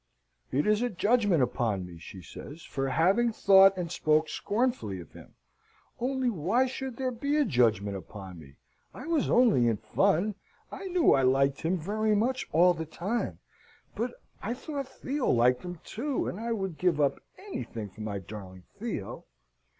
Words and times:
"It 0.51 0.65
is 0.65 0.81
a 0.81 0.89
judgment 0.89 1.43
upon 1.43 1.85
me," 1.85 1.99
she 1.99 2.23
says, 2.23 2.63
"for 2.65 2.89
having 2.89 3.31
thought 3.31 3.77
and 3.77 3.91
spoke 3.91 4.29
scornfully 4.29 4.99
of 4.99 5.11
him. 5.11 5.35
Only, 5.99 6.27
why 6.27 6.65
should 6.65 6.97
there 6.97 7.11
be 7.11 7.37
a 7.37 7.45
judgment 7.45 7.95
upon 7.95 8.39
me? 8.39 8.55
I 8.95 9.05
was 9.05 9.29
only 9.29 9.67
in 9.67 9.77
fun. 9.77 10.33
I 10.71 10.87
knew 10.87 11.13
I 11.13 11.21
liked 11.21 11.61
him 11.61 11.77
very 11.77 12.15
much 12.15 12.47
all 12.51 12.73
the 12.73 12.87
time: 12.87 13.37
but 13.95 14.15
I 14.41 14.55
thought 14.55 14.87
Theo 14.87 15.29
liked 15.29 15.61
him 15.61 15.79
too, 15.83 16.27
and 16.27 16.39
I 16.39 16.51
would 16.51 16.79
give 16.79 16.99
up 16.99 17.19
anything 17.37 17.89
for 17.89 18.01
my 18.01 18.17
darling 18.17 18.63
Theo. 18.79 19.25